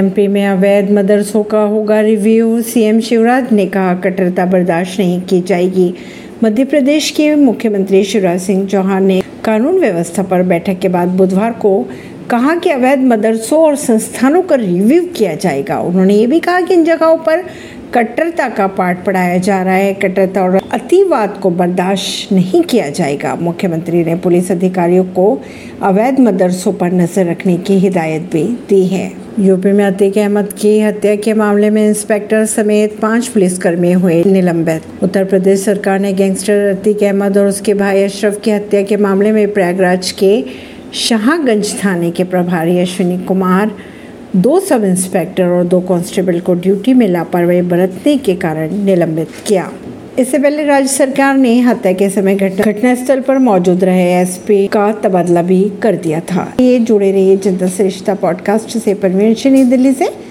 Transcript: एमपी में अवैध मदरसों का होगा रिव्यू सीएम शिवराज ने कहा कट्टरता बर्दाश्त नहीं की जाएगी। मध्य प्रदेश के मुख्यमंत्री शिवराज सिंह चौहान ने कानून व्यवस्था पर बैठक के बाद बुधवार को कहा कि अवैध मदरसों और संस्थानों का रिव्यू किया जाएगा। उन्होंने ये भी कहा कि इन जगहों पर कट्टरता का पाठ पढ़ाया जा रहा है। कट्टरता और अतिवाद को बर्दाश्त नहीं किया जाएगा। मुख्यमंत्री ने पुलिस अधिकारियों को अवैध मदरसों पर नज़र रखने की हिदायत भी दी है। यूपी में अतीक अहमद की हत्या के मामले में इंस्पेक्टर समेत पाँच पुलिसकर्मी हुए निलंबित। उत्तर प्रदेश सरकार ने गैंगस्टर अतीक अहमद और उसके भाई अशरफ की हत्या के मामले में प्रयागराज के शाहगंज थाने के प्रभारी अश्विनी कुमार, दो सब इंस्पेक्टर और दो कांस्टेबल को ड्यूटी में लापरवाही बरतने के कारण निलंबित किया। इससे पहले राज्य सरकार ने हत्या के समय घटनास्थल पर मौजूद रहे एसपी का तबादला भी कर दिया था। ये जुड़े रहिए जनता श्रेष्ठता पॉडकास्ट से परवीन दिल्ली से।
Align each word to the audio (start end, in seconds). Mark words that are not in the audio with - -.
एमपी 0.00 0.26
में 0.28 0.46
अवैध 0.46 0.90
मदरसों 0.90 1.42
का 1.44 1.60
होगा 1.62 2.00
रिव्यू 2.00 2.60
सीएम 2.62 3.00
शिवराज 3.00 3.52
ने 3.52 3.66
कहा 3.66 3.94
कट्टरता 3.94 4.46
बर्दाश्त 4.46 4.98
नहीं 5.00 5.20
की 5.22 5.40
जाएगी। 5.40 5.92
मध्य 6.44 6.64
प्रदेश 6.64 7.10
के 7.10 7.34
मुख्यमंत्री 7.36 8.02
शिवराज 8.04 8.40
सिंह 8.40 8.66
चौहान 8.66 9.04
ने 9.04 9.20
कानून 9.44 9.78
व्यवस्था 9.78 10.22
पर 10.22 10.42
बैठक 10.42 10.78
के 10.78 10.88
बाद 10.88 11.08
बुधवार 11.08 11.52
को 11.52 11.72
कहा 12.30 12.54
कि 12.54 12.70
अवैध 12.70 13.02
मदरसों 13.04 13.60
और 13.60 13.76
संस्थानों 13.76 14.42
का 14.42 14.56
रिव्यू 14.56 15.04
किया 15.16 15.34
जाएगा। 15.34 15.78
उन्होंने 15.80 16.14
ये 16.14 16.26
भी 16.26 16.40
कहा 16.40 16.60
कि 16.60 16.74
इन 16.74 16.84
जगहों 16.84 17.16
पर 17.18 17.44
कट्टरता 17.94 18.48
का 18.48 18.66
पाठ 18.66 19.04
पढ़ाया 19.06 19.38
जा 19.38 19.62
रहा 19.62 19.74
है। 19.74 19.94
कट्टरता 19.94 20.42
और 20.42 20.60
अतिवाद 20.72 21.38
को 21.42 21.50
बर्दाश्त 21.52 22.32
नहीं 22.32 22.62
किया 22.62 22.88
जाएगा। 22.90 23.34
मुख्यमंत्री 23.40 24.04
ने 24.04 24.16
पुलिस 24.16 24.50
अधिकारियों 24.50 25.04
को 25.12 25.32
अवैध 25.82 26.20
मदरसों 26.20 26.72
पर 26.72 26.92
नज़र 26.92 27.30
रखने 27.30 27.56
की 27.58 27.78
हिदायत 27.78 28.30
भी 28.32 28.44
दी 28.68 28.86
है। 28.86 29.19
यूपी 29.38 29.72
में 29.72 29.84
अतीक 29.84 30.16
अहमद 30.18 30.52
की 30.52 30.80
हत्या 30.80 31.14
के 31.16 31.32
मामले 31.34 31.68
में 31.70 31.86
इंस्पेक्टर 31.88 32.44
समेत 32.46 32.98
पाँच 33.00 33.26
पुलिसकर्मी 33.26 33.92
हुए 33.92 34.22
निलंबित। 34.24 35.02
उत्तर 35.02 35.24
प्रदेश 35.24 35.64
सरकार 35.64 35.98
ने 35.98 36.12
गैंगस्टर 36.12 36.66
अतीक 36.70 37.02
अहमद 37.02 37.38
और 37.38 37.46
उसके 37.46 37.74
भाई 37.74 38.02
अशरफ 38.02 38.40
की 38.44 38.50
हत्या 38.50 38.82
के 38.82 38.96
मामले 38.96 39.32
में 39.32 39.52
प्रयागराज 39.52 40.10
के 40.12 40.44
शाहगंज 40.94 41.74
थाने 41.84 42.10
के 42.10 42.24
प्रभारी 42.24 42.78
अश्विनी 42.78 43.18
कुमार, 43.18 43.70
दो 44.36 44.58
सब 44.60 44.84
इंस्पेक्टर 44.84 45.46
और 45.48 45.64
दो 45.64 45.80
कांस्टेबल 45.80 46.40
को 46.40 46.54
ड्यूटी 46.54 46.94
में 46.94 47.06
लापरवाही 47.08 47.62
बरतने 47.62 48.16
के 48.16 48.34
कारण 48.36 48.74
निलंबित 48.84 49.28
किया। 49.46 49.70
इससे 50.18 50.38
पहले 50.38 50.64
राज्य 50.64 50.88
सरकार 50.88 51.36
ने 51.36 51.60
हत्या 51.60 51.92
के 51.92 52.10
समय 52.10 52.34
घटनास्थल 52.34 53.20
पर 53.20 53.38
मौजूद 53.38 53.84
रहे 53.84 54.12
एसपी 54.12 54.66
का 54.66 54.92
तबादला 54.92 55.42
भी 55.42 55.72
कर 55.82 55.96
दिया 55.96 56.20
था। 56.20 56.52
ये 56.60 56.78
जुड़े 56.78 57.12
रहिए 57.12 57.36
जनता 57.36 57.68
श्रेष्ठता 57.68 58.14
पॉडकास्ट 58.14 58.78
से 58.78 58.94
परवीन 58.94 59.70
दिल्ली 59.70 59.92
से। 59.92 60.12